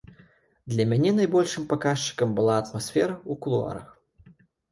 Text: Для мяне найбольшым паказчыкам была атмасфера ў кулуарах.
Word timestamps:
Для 0.71 0.85
мяне 0.93 1.11
найбольшым 1.17 1.67
паказчыкам 1.73 2.33
была 2.39 2.57
атмасфера 2.63 3.13
ў 3.19 3.33
кулуарах. 3.47 3.87